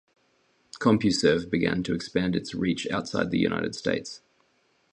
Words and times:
CompuServe 0.79 1.47
began 1.51 1.83
to 1.83 1.93
expand 1.93 2.35
its 2.35 2.55
reach 2.55 2.87
outside 2.89 3.29
the 3.29 3.37
United 3.37 3.75
States. 3.75 4.21